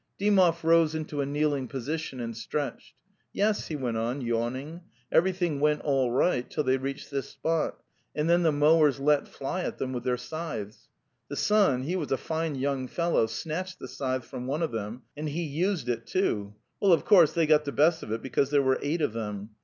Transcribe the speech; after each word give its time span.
5); 0.17 0.17
Dymov 0.27 0.63
rose 0.63 0.95
into 0.95 1.21
a 1.21 1.27
kneeling 1.27 1.67
position 1.67 2.19
and 2.19 2.35
stretched.'"' 2.35 2.95
Yes," 3.33 3.67
he 3.67 3.75
went 3.75 3.97
on, 3.97 4.19
yawning.'' 4.19 4.81
Everything 5.11 5.59
went 5.59 5.81
all 5.81 6.09
right 6.09 6.49
till 6.49 6.63
they 6.63 6.77
reached 6.77 7.11
this 7.11 7.29
spot, 7.29 7.77
and 8.15 8.27
then 8.27 8.41
the 8.41 8.51
mowers 8.51 8.99
let 8.99 9.27
fly 9.27 9.61
at 9.61 9.77
them 9.77 9.93
with 9.93 10.03
their 10.03 10.17
scythes. 10.17 10.89
The 11.27 11.35
son, 11.35 11.83
he 11.83 11.95
was 11.95 12.11
a 12.11 12.17
fine 12.17 12.55
young 12.55 12.87
fellow, 12.87 13.27
snatched 13.27 13.77
the 13.77 13.87
scythe 13.87 14.25
from 14.25 14.47
one 14.47 14.63
of 14.63 14.71
them, 14.71 15.03
and 15.15 15.29
he 15.29 15.43
used 15.43 15.87
it, 15.87 16.07
too.... 16.07 16.55
Well, 16.79 16.93
of 16.93 17.05
course, 17.05 17.33
they 17.33 17.45
got 17.45 17.65
the 17.65 17.71
best 17.71 18.01
of 18.01 18.11
it 18.11 18.23
because 18.23 18.49
there 18.49 18.63
were 18.63 18.79
eight 18.81 19.03
of 19.03 19.13
them. 19.13 19.51